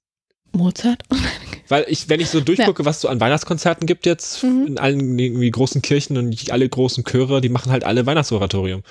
[0.54, 1.04] Mozart.
[1.68, 4.68] Weil ich, wenn ich so durchgucke, was so an Weihnachtskonzerten gibt jetzt, Mhm.
[4.68, 8.84] in allen irgendwie großen Kirchen und alle großen Chöre, die machen halt alle Weihnachtsoratorium.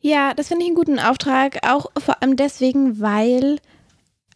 [0.00, 3.58] Ja, das finde ich einen guten Auftrag, auch vor allem deswegen, weil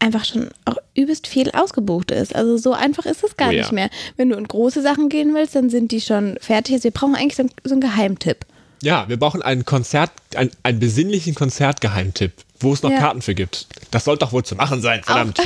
[0.00, 2.34] einfach schon auch übelst viel ausgebucht ist.
[2.34, 3.60] Also so einfach ist es gar Oh ja.
[3.62, 3.90] nicht mehr.
[4.16, 6.74] Wenn du in große Sachen gehen willst, dann sind die schon fertig.
[6.74, 8.46] Also wir brauchen eigentlich so, einen- so einen Geheimtipp.
[8.82, 12.98] Ja, wir brauchen einen Konzert, ein, einen besinnlichen Konzertgeheimtipp, wo es noch Ja.
[12.98, 13.66] Karten für gibt.
[13.90, 15.38] Das soll doch wohl zu machen sein, verdammt.
[15.38, 15.44] Auch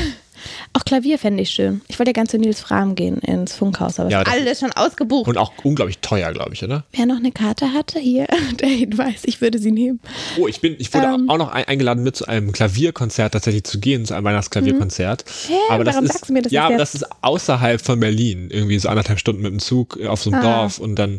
[0.85, 1.80] Klavier fände ich schön.
[1.88, 4.61] Ich wollte ja ganz zu Nils Fram gehen ins Funkhaus, aber Ja, ist das- alles
[4.61, 5.26] schon ausgebucht.
[5.28, 6.85] Und auch unglaublich teuer, glaube ich, oder?
[6.92, 8.26] Wer noch eine Karte hatte, hier,
[8.61, 10.00] der Hinweis, ich würde sie nehmen.
[10.38, 11.30] Oh, ich bin, ich wurde Ähm.
[11.30, 15.24] auch noch ein, eingeladen, mit zu einem Klavierkonzert tatsächlich zu gehen, zu einem Weihnachtsklavierkonzert.
[15.48, 17.98] Hä, aber das warum ist, sagst du mir das ja, aber das ist außerhalb von
[17.98, 20.42] Berlin, irgendwie so anderthalb Stunden mit dem Zug auf so einem Ah.
[20.61, 21.18] Dorf und dann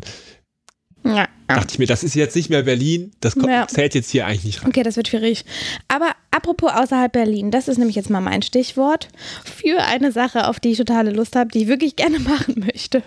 [1.14, 1.28] Ja.
[1.48, 3.66] dachte ich mir, das ist jetzt nicht mehr Berlin, das kommt, Ja.
[3.68, 4.68] zählt jetzt hier eigentlich nicht rein.
[4.70, 5.44] Okay, das wird schwierig.
[5.88, 9.08] Aber apropos außerhalb Berlin, das ist nämlich jetzt mal mein Stichwort
[9.44, 13.02] für eine Sache, auf die ich totale Lust habe, die ich wirklich gerne machen möchte.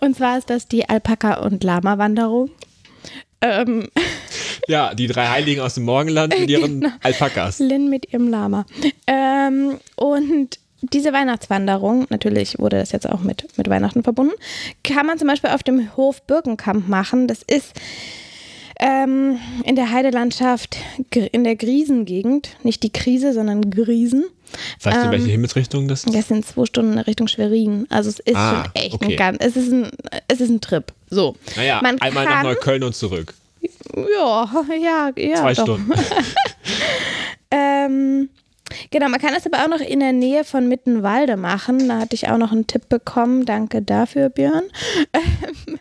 [0.00, 2.50] Und zwar ist das die Alpaka- und Lama-Wanderung.
[3.40, 3.88] Ähm,
[4.68, 6.94] Ja, die drei Heiligen aus dem Morgenland mit ihren Genau.
[7.02, 7.58] Alpakas.
[7.58, 8.64] Lynn mit ihrem Lama.
[9.06, 10.58] Ähm, und
[10.92, 14.34] diese Weihnachtswanderung, natürlich wurde das jetzt auch mit, mit Weihnachten verbunden,
[14.82, 17.26] kann man zum Beispiel auf dem Hof Birkenkamp machen.
[17.28, 17.72] Das ist
[18.80, 20.76] ähm, in der Heidelandschaft
[21.32, 22.50] in der Griesengegend.
[22.62, 24.24] Nicht die Krise, sondern Griesen.
[24.82, 26.14] Weißt du, Ähm, welche Himmelsrichtung das ist?
[26.14, 27.86] Das sind zwei Stunden Richtung Schwerin.
[27.90, 29.12] Also es ist Ah, schon echt okay.
[29.12, 29.90] ein ganz, es ist ein,
[30.28, 30.92] es ist ein Trip.
[31.10, 31.36] So.
[31.56, 33.34] Naja, man einmal nach kann- Neukölln und zurück.
[33.96, 35.36] Ja, ja, ja.
[35.36, 35.62] Zwei doch.
[35.64, 35.92] Stunden.
[37.50, 38.28] Ähm,
[38.90, 41.88] genau, man kann es aber auch noch in der Nähe von Mittenwalde machen.
[41.88, 43.44] Da hatte ich auch noch einen Tipp bekommen.
[43.44, 44.64] Danke dafür, Björn.
[45.14, 45.78] Ähm,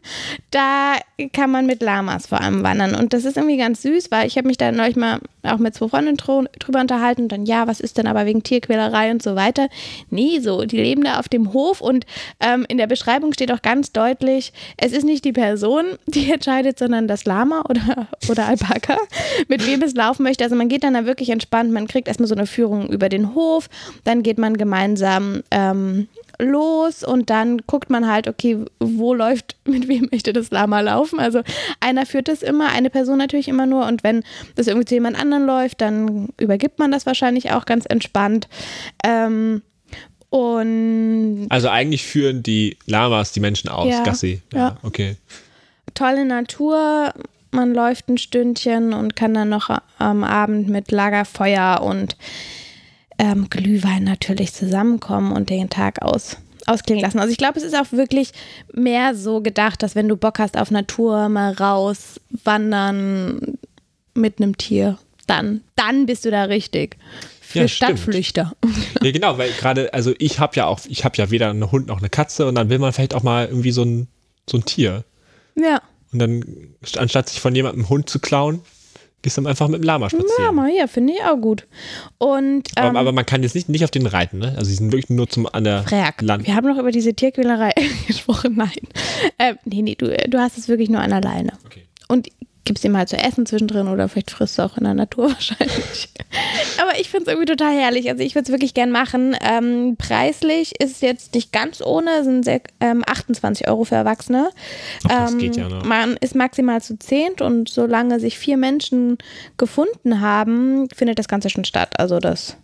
[0.51, 0.95] da
[1.31, 2.95] kann man mit Lamas vor allem wandern.
[2.95, 5.75] Und das ist irgendwie ganz süß, weil ich habe mich da neulich mal auch mit
[5.75, 7.23] zwei Freundinnen dro- drüber unterhalten.
[7.23, 9.67] Und dann, ja, was ist denn aber wegen Tierquälerei und so weiter?
[10.09, 12.05] Nee, so, die leben da auf dem Hof und
[12.39, 16.79] ähm, in der Beschreibung steht auch ganz deutlich, es ist nicht die Person, die entscheidet,
[16.79, 18.97] sondern das Lama oder, oder Alpaka,
[19.47, 20.43] mit wem es laufen möchte.
[20.43, 23.35] Also man geht dann da wirklich entspannt, man kriegt erstmal so eine Führung über den
[23.35, 23.69] Hof,
[24.03, 26.07] dann geht man gemeinsam ähm,
[26.39, 31.19] los und dann guckt man halt, okay, wo läuft, mit wem möchte das Lama laufen.
[31.19, 31.41] Also
[31.79, 34.23] einer führt das immer, eine Person natürlich immer nur und wenn
[34.55, 38.47] das irgendwie zu jemand anderen läuft, dann übergibt man das wahrscheinlich auch ganz entspannt.
[39.03, 39.61] Ähm,
[40.29, 44.41] und Also eigentlich führen die Lamas die Menschen aus, Ja, Gassi.
[44.51, 44.77] Ja, ja.
[44.81, 45.15] okay.
[45.93, 47.13] tolle Natur.
[47.51, 49.69] Man läuft ein Stündchen und kann dann noch
[49.99, 52.17] am Abend mit Lagerfeuer und
[53.23, 57.19] ähm, Glühwein natürlich zusammenkommen und den Tag aus, ausklingen lassen.
[57.19, 58.31] Also ich glaube, es ist auch wirklich
[58.73, 63.57] mehr so gedacht, dass wenn du Bock hast auf Natur, mal raus, wandern
[64.13, 66.97] mit einem Tier, dann, dann bist du da richtig.
[67.39, 67.67] Für Ja.
[67.67, 68.53] Stadtflüchter.
[69.01, 71.87] Ja, genau, weil gerade, also ich habe ja auch, ich habe ja weder einen Hund
[71.87, 74.07] noch eine Katze und dann will man vielleicht auch mal irgendwie so ein,
[74.49, 75.05] so ein Tier.
[75.55, 75.81] Ja.
[76.11, 76.43] Und dann,
[76.97, 78.61] anstatt sich von jemandem einen Hund zu klauen,
[79.23, 80.43] gehst du dann einfach mit dem Lama spazieren.
[80.43, 81.65] Ja, mal hier, finde ich auch gut.
[82.19, 84.53] Und ähm, aber, aber man kann jetzt nicht, nicht auf den reiten, ne?
[84.57, 86.45] Also die sind wirklich nur zum an der Frag, Land.
[86.45, 87.73] wir haben noch über diese Tierquälerei
[88.07, 88.53] gesprochen.
[88.55, 88.69] Nein.
[89.39, 91.53] Ähm, nee, nee, du, du hast es wirklich nur an alleine.
[91.65, 91.83] Okay.
[92.07, 92.27] Und
[92.65, 96.09] gibst ihm halt zu essen zwischendrin oder vielleicht frisst du auch in der Natur wahrscheinlich.
[96.81, 98.09] Aber ich finde es irgendwie total herrlich.
[98.09, 99.35] Also ich würde es wirklich gern machen.
[99.41, 104.49] Ähm, preislich ist es jetzt nicht ganz ohne, sind sehr, ähm, 28 Euro für Erwachsene.
[105.05, 105.83] Ach, das ähm, geht ja noch.
[105.83, 109.17] Man ist maximal zu zehnt und solange sich vier Menschen
[109.57, 111.99] gefunden haben, findet das Ganze schon statt.
[111.99, 112.57] Also das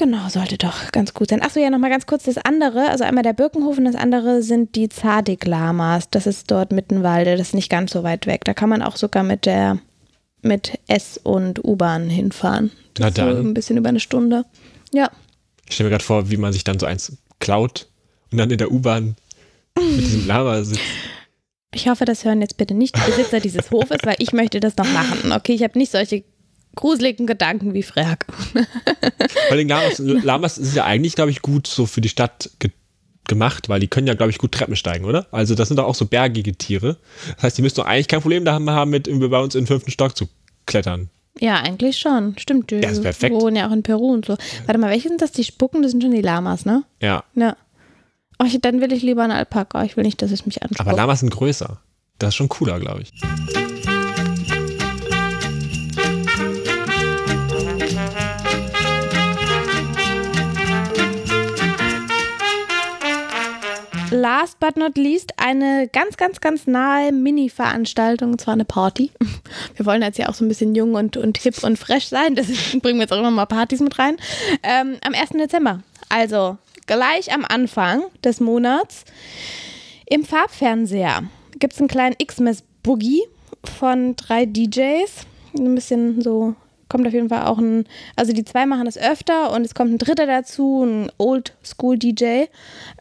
[0.00, 1.42] Genau, sollte doch ganz gut sein.
[1.42, 2.88] Achso, ja, nochmal ganz kurz das andere.
[2.88, 6.08] Also einmal der Birkenhof und das andere sind die Zadig-Lamas.
[6.08, 8.46] Das ist dort Mittenwalde, das ist nicht ganz so weit weg.
[8.46, 9.78] Da kann man auch sogar mit der
[10.40, 12.70] mit S- und U-Bahn hinfahren.
[12.94, 13.48] Das Na ist so dann.
[13.48, 14.46] ein bisschen über eine Stunde.
[14.90, 15.10] Ja.
[15.68, 17.86] Ich stelle mir gerade vor, wie man sich dann so eins klaut
[18.32, 19.16] und dann in der U-Bahn
[19.78, 20.80] mit diesem Lama sitzt.
[21.74, 24.78] Ich hoffe, das hören jetzt bitte nicht die Besitzer dieses Hofes, weil ich möchte das
[24.78, 25.30] noch machen.
[25.32, 26.24] Okay, ich habe nicht solche
[26.76, 28.26] gruseligen Gedanken wie Frag.
[28.52, 32.70] Vor allem Lamas, Lamas ist ja eigentlich, glaube ich, gut so für die Stadt ge
[33.28, 35.26] gemacht, weil die können ja, glaube ich, gut Treppen steigen, oder?
[35.30, 36.96] Also das sind doch auch so bergige Tiere.
[37.36, 39.60] Das heißt, die müssten doch eigentlich kein Problem da haben, mit irgendwie bei uns in
[39.62, 40.28] den fünften Stock zu
[40.66, 41.10] klettern.
[41.38, 42.36] Ja, eigentlich schon.
[42.38, 42.72] Stimmt.
[42.72, 43.36] Die Ja, ist perfekt.
[43.36, 44.36] wohnen ja auch in Peru und so.
[44.66, 45.30] Warte mal, welche sind das?
[45.30, 46.82] Die Spucken, das sind schon die Lamas, ne?
[47.00, 47.56] Ja, Ja.
[48.42, 49.84] Oh, ich, dann will ich lieber einen Alpaka.
[49.84, 50.80] Ich will nicht, dass es mich anspricht.
[50.80, 51.78] aber Lamas sind größer.
[52.18, 53.12] Das ist schon cooler, glaube ich.
[64.10, 69.12] Last but not least eine ganz, ganz, ganz nahe Mini-Veranstaltung, und zwar eine Party.
[69.76, 72.34] Wir wollen jetzt ja auch so ein bisschen jung und, und hip und fresh sein,
[72.34, 74.16] deswegen bringen wir jetzt auch immer mal Partys mit rein.
[74.62, 75.30] Ähm, am 1.
[75.30, 79.04] Dezember, also gleich am Anfang des Monats,
[80.06, 81.22] im Farbfernseher
[81.60, 83.22] gibt es einen kleinen Xmas-Boogie
[83.64, 85.26] von drei DJs.
[85.56, 86.56] Ein bisschen so,
[86.90, 89.92] kommt auf jeden Fall auch ein, also die zwei machen das öfter und es kommt
[89.92, 92.44] ein dritter dazu, ein Old-School-DJ.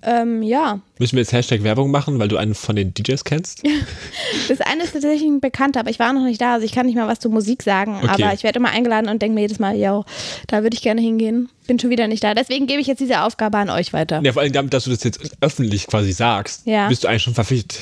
[0.03, 3.63] Ähm, ja, Müssen wir jetzt Hashtag Werbung machen, weil du einen von den DJs kennst?
[4.49, 6.85] das eine ist tatsächlich ein Bekannter, aber ich war noch nicht da, also ich kann
[6.85, 8.23] nicht mal was zur Musik sagen, Okay.
[8.23, 10.05] aber ich werde immer eingeladen und denke mir jedes Mal, yo,
[10.47, 11.49] da würde ich gerne hingehen.
[11.67, 12.33] Bin schon wieder nicht da.
[12.33, 14.21] Deswegen gebe ich jetzt diese Aufgabe an euch weiter.
[14.23, 16.87] Ja, vor allem damit, dass du das jetzt öffentlich quasi sagst, Ja.
[16.87, 17.79] bist du eigentlich schon verpflichtet,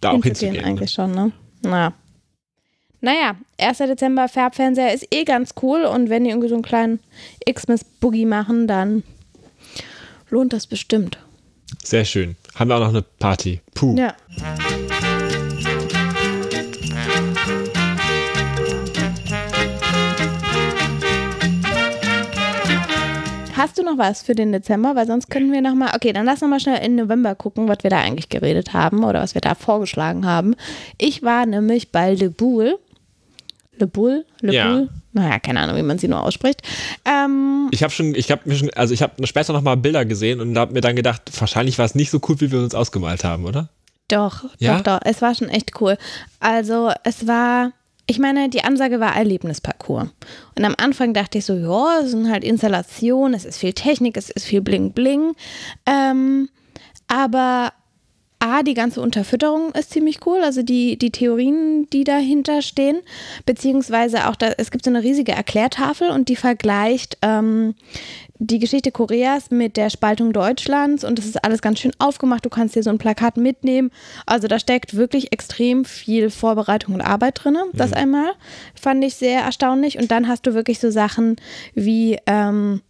[0.00, 0.62] da auch Hinzugehen hinzugehen.
[0.62, 0.68] ne?
[0.68, 1.32] eigentlich schon, ne?
[1.62, 1.92] Naja.
[3.00, 3.78] Naja, 1.
[3.78, 6.98] Dezember Farbfernseher ist eh ganz cool und wenn die irgendwie so einen kleinen
[7.48, 9.04] Xmas-Boogie machen, dann
[10.30, 11.18] lohnt das bestimmt.
[11.84, 12.36] Sehr schön.
[12.56, 13.60] Haben wir auch noch eine Party.
[13.74, 13.94] Puh.
[13.96, 14.14] Ja.
[23.56, 24.96] Hast du noch was für den Dezember?
[24.96, 25.92] Weil sonst können wir noch mal.
[25.94, 29.04] Okay, dann lass noch mal schnell in November gucken, was wir da eigentlich geredet haben
[29.04, 30.54] oder was wir da vorgeschlagen haben.
[30.96, 32.78] Ich war nämlich bei Le Boule.
[33.78, 34.24] Le Boule?
[34.40, 34.68] Le Ja.
[34.68, 34.88] Boule?
[35.12, 36.60] Naja, keine Ahnung, wie man sie nur ausspricht.
[37.04, 40.04] Ähm, Ich habe schon, ich habe mir schon, also ich habe später noch mal Bilder
[40.04, 42.74] gesehen und habe mir dann gedacht, wahrscheinlich war es nicht so cool, wie wir uns
[42.74, 43.68] ausgemalt haben, oder?
[44.08, 44.76] Doch, Ja?
[44.76, 45.00] doch, doch.
[45.04, 45.96] Es war schon echt cool.
[46.40, 47.72] Also es war,
[48.06, 50.08] ich meine, die Ansage war Erlebnisparcours.
[50.56, 54.16] Und am Anfang dachte ich so, ja, es sind halt Installationen, es ist viel Technik,
[54.16, 55.32] es ist viel Bling Bling.
[55.86, 56.48] Ähm,
[57.06, 57.72] aber
[58.40, 63.00] A, die ganze Unterfütterung ist ziemlich cool, also die, die Theorien, die dahinter stehen,
[63.46, 67.74] beziehungsweise auch, da, es gibt so eine riesige Erklärtafel und die vergleicht ähm,
[68.38, 72.44] die Geschichte Koreas mit der Spaltung Deutschlands und das ist alles ganz schön aufgemacht.
[72.44, 73.90] Du kannst dir so ein Plakat mitnehmen.
[74.26, 77.56] Also da steckt wirklich extrem viel Vorbereitung und Arbeit drin.
[77.72, 78.30] Das einmal
[78.74, 79.98] fand ich sehr erstaunlich.
[79.98, 81.36] Und dann hast du wirklich so Sachen
[81.74, 82.82] wie, ähm,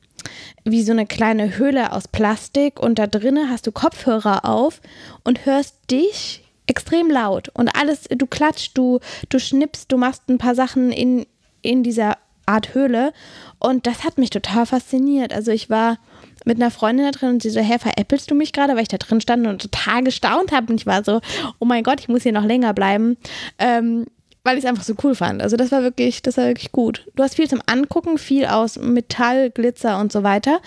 [0.65, 4.81] wie so eine kleine Höhle aus Plastik und da drinnen hast du Kopfhörer auf
[5.25, 10.39] und hörst dich extrem laut und alles, du klatscht, du, du schnippst, du machst ein
[10.39, 11.27] paar Sachen in,
[11.63, 13.13] in dieser Art Höhle
[13.59, 15.33] und das hat mich total fasziniert.
[15.33, 15.99] Also ich war
[16.45, 18.89] mit einer Freundin da drin und sie so, hä, veräppelst du mich gerade, weil ich
[18.89, 21.21] da drin stand und total gestaunt habe und ich war so,
[21.59, 23.17] oh mein Gott, ich muss hier noch länger bleiben,
[23.59, 24.07] ähm,
[24.49, 25.43] weil ich es einfach so cool fand.
[25.43, 27.07] Also das war wirklich, das war wirklich gut.
[27.15, 30.61] Du hast viel zum Angucken, viel aus Metall, Glitzer und so weiter,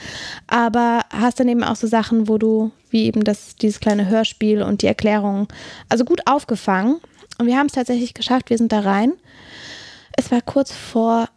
[0.45, 4.61] aber hast dann eben auch so Sachen, wo du, wie eben das, dieses kleine Hörspiel
[4.61, 5.47] und die Erklärung,
[5.89, 6.99] also gut aufgefangen.
[7.39, 9.13] Und wir haben es tatsächlich geschafft, wir sind da rein.
[10.15, 11.27] Es war kurz vor,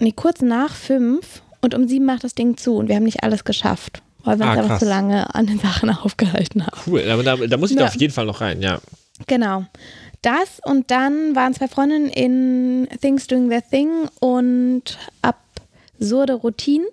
[0.00, 3.24] nee, kurz nach fünf und um sieben macht das Ding zu und wir haben nicht
[3.24, 6.78] alles geschafft, weil wir Ah, uns einfach zu lange an den Sachen aufgehalten haben.
[6.86, 7.82] Cool, aber da, da muss ich Ja.
[7.82, 8.78] da auf jeden Fall noch rein, ja.
[9.26, 9.64] Genau.
[10.22, 16.86] Das und dann waren zwei Freundinnen in Things Doing Their Thing und absurde Routinen.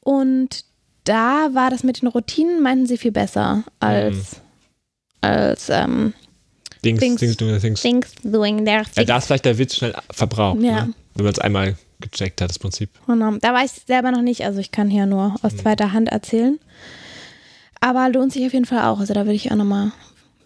[0.00, 0.64] Und
[1.04, 4.40] da war das mit den Routinen, meinten sie viel besser als,
[5.20, 6.14] als ähm,
[6.84, 7.20] Dings, Dings.
[7.20, 7.80] Dings, Dings, Dings.
[7.82, 9.06] Things Doing Their Ja, Thing.
[9.06, 10.86] da ist vielleicht der Witz schnell verbraucht, Ja.
[10.86, 10.94] ne?
[11.14, 12.90] wenn man es einmal gecheckt hat, das Prinzip.
[13.06, 13.36] Genau.
[13.40, 15.58] Da weiß ich selber noch nicht, also ich kann hier nur aus Mhm.
[15.58, 16.58] zweiter Hand erzählen.
[17.80, 19.00] Aber lohnt sich auf jeden Fall auch.
[19.00, 19.92] Also da würde ich auch nochmal,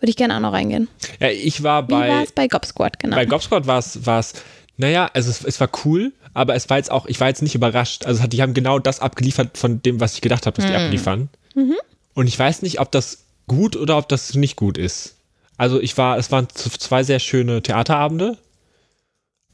[0.00, 0.88] würde ich gerne auch noch reingehen.
[1.20, 3.16] Ja, ich war Wie war bei, es bei Gob Squad, genau.
[3.16, 4.32] bei Gobsquad war es, war es,
[4.76, 7.54] naja, also es, es war cool, aber es war jetzt auch, ich war jetzt nicht
[7.54, 8.06] überrascht.
[8.06, 11.28] Also die haben genau das abgeliefert von dem, was ich gedacht habe, dass die abliefern.
[11.54, 11.76] Mhm.
[12.14, 15.16] Und ich weiß nicht, ob das gut oder ob das nicht gut ist.
[15.56, 18.38] Also ich war, es waren zwei sehr schöne Theaterabende,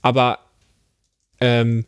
[0.02, 0.38] aber
[1.40, 1.84] ähm,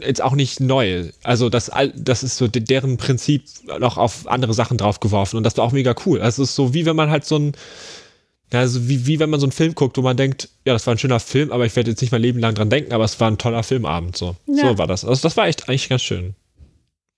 [0.00, 1.10] jetzt auch nicht neu.
[1.22, 3.44] Also das, all- das ist so de- deren Prinzip
[3.80, 6.20] noch auf andere Sachen draufgeworfen und das war auch mega cool.
[6.22, 7.52] Also es ist so wie wenn man halt so ein
[8.50, 10.94] also wie, wie wenn man so einen Film guckt, wo man denkt, ja, das war
[10.94, 13.20] ein schöner Film, aber ich werde jetzt nicht mein Leben lang dran denken, aber es
[13.20, 14.16] war ein toller Filmabend.
[14.16, 14.70] So, Ja.
[14.70, 15.04] so war das.
[15.04, 16.34] Also das war echt eigentlich ganz schön.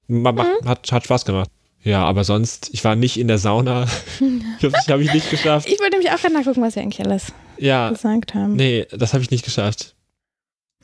[0.09, 0.69] Ma, ma, Mhm.
[0.69, 1.49] hat, hat Spaß gemacht.
[1.85, 3.87] Ja, aber sonst, ich war nicht in der Sauna.
[4.61, 5.69] das habe ich nicht geschafft.
[5.69, 7.27] Ich wollte nämlich auch gerade nachgucken, was wir eigentlich alles
[7.59, 8.57] Ja, gesagt haben.
[8.57, 9.95] nee, das habe ich nicht geschafft.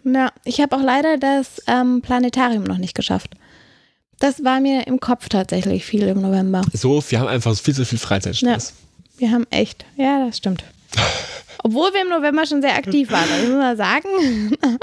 [0.08, 3.30] Na, ich habe auch leider das ähm, Planetarium noch nicht geschafft.
[4.20, 6.62] Das war mir im Kopf tatsächlich viel im November.
[6.72, 8.74] So, wir haben einfach viel zu viel Freizeitstress.
[9.18, 10.62] Wir haben echt, ja, das stimmt.
[11.64, 14.08] Obwohl wir im November schon sehr aktiv waren, also muss man sagen,
[14.62, 14.78] im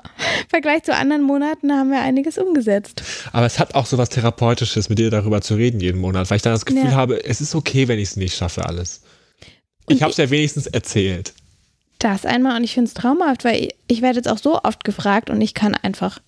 [0.50, 3.02] Vergleich zu anderen Monaten haben wir einiges umgesetzt.
[3.32, 6.36] Aber es hat auch so was Therapeutisches, mit dir darüber zu reden jeden Monat, weil
[6.36, 6.92] ich dann das Gefühl Ja.
[6.92, 9.04] habe, es ist okay, wenn ich es nicht schaffe, alles.
[9.88, 11.34] Ich habe es ja wenigstens erzählt.
[12.04, 14.84] Das einmal und ich finde es traumhaft, weil ich, ich werde jetzt auch so oft
[14.84, 16.20] gefragt und ich kann einfach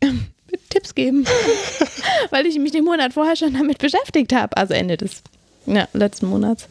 [0.00, 0.26] ähm,
[0.70, 1.24] Tipps geben,
[2.30, 5.22] weil ich mich den Monat vorher schon damit beschäftigt habe, also Ende des
[5.66, 6.66] ja, letzten Monats.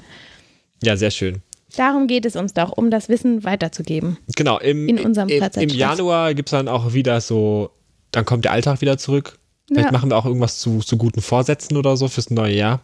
[0.83, 1.41] Ja, sehr schön.
[1.77, 4.17] Darum geht es uns doch, um das Wissen weiterzugeben.
[4.35, 5.69] Genau, im, In unserem im, im.
[5.69, 7.71] Januar gibt es dann auch wieder so,
[8.11, 9.39] dann kommt der Alltag wieder zurück.
[9.69, 9.91] Vielleicht Ja.
[9.93, 12.81] machen wir auch irgendwas zu, zu guten Vorsätzen oder so fürs neue Jahr.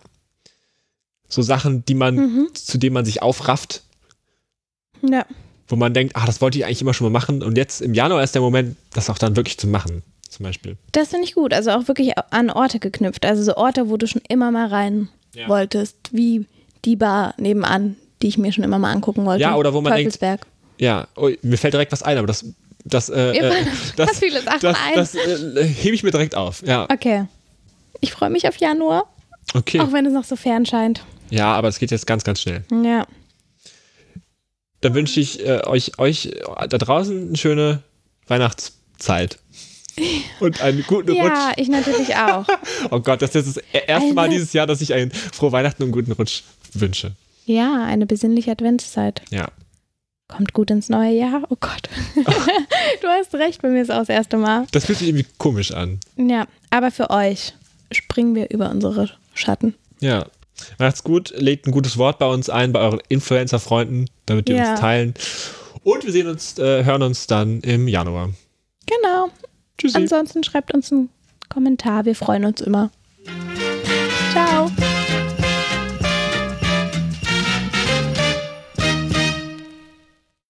[1.28, 2.48] So Sachen, die man, Mhm.
[2.54, 3.84] zu denen man sich aufrafft,
[5.02, 5.26] Ja,
[5.70, 7.42] wo man denkt, ach, das wollte ich eigentlich immer schon mal machen.
[7.44, 10.78] Und jetzt im Januar ist der Moment, das auch dann wirklich zu machen, zum Beispiel.
[10.92, 11.54] das finde ich gut.
[11.54, 13.26] Also auch wirklich an Orte geknüpft.
[13.26, 15.48] Also so Orte, wo du schon immer mal rein Ja.
[15.48, 16.46] wolltest, wie
[16.86, 19.42] die Bar nebenan, die ich mir schon immer mal angucken wollte.
[19.44, 20.42] Ja, oder wo man denkt, Teufelsberg.
[20.80, 22.46] Ja, oh, mir fällt direkt was ein, aber das,
[22.86, 23.42] das, äh, äh,
[23.96, 24.94] das, ganz viele Sachen das, ein.
[24.96, 26.64] das äh, hebe ich mir direkt auf.
[26.66, 27.26] Ja, Okay.
[28.02, 29.04] Ich freue mich auf Januar,
[29.54, 29.82] okay.
[29.82, 31.04] auch wenn es noch so fern scheint.
[31.32, 32.64] Ja, aber es geht jetzt ganz, ganz schnell.
[32.72, 33.06] Ja.
[34.82, 37.84] Dann wünsche ich äh, euch, euch äh, da draußen eine schöne
[38.28, 39.40] Weihnachtszeit.
[40.40, 41.58] Und einen guten Ja, Rutsch.
[41.58, 42.46] ich natürlich auch.
[42.92, 45.84] Oh Gott, das ist das erste Mal Eine- dieses Jahr, dass ich einen frohe Weihnachten
[45.84, 47.12] und einen guten Rutsch wünsche.
[47.46, 49.22] Ja, eine besinnliche Adventszeit.
[49.32, 49.50] Ja.
[50.30, 51.42] Kommt gut ins neue Jahr.
[51.50, 51.90] Oh Gott.
[52.16, 54.66] du hast recht, bei mir ist auch das erste Mal.
[54.72, 56.00] Das fühlt sich irgendwie komisch an.
[56.16, 57.54] Ja, aber für euch
[57.92, 59.74] springen wir über unsere Schatten.
[60.00, 60.28] Ja.
[60.78, 64.72] Macht's gut, legt ein gutes Wort bei uns ein, bei euren Influencer-Freunden, damit die ja.
[64.72, 65.14] uns teilen.
[65.84, 68.30] Und wir sehen uns, äh, hören uns dann im Januar.
[68.86, 69.30] Genau.
[69.78, 69.98] Tschüssi.
[69.98, 71.10] Ansonsten schreibt uns einen
[71.48, 72.06] Kommentar.
[72.06, 72.92] Wir freuen uns immer.
[74.32, 74.70] Ciao.